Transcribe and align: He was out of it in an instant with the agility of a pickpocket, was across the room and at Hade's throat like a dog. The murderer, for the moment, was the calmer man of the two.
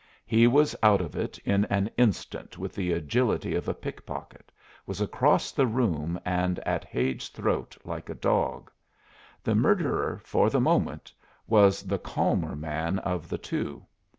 He 0.25 0.47
was 0.47 0.75
out 0.81 0.99
of 0.99 1.15
it 1.15 1.37
in 1.45 1.65
an 1.65 1.91
instant 1.95 2.57
with 2.57 2.73
the 2.73 2.91
agility 2.91 3.53
of 3.53 3.67
a 3.69 3.73
pickpocket, 3.75 4.51
was 4.87 4.99
across 4.99 5.51
the 5.51 5.67
room 5.67 6.19
and 6.25 6.57
at 6.61 6.83
Hade's 6.83 7.29
throat 7.29 7.77
like 7.83 8.09
a 8.09 8.15
dog. 8.15 8.71
The 9.43 9.53
murderer, 9.53 10.19
for 10.23 10.49
the 10.49 10.59
moment, 10.59 11.13
was 11.45 11.83
the 11.83 11.99
calmer 11.99 12.55
man 12.55 12.97
of 12.97 13.29
the 13.29 13.37
two. 13.37 13.85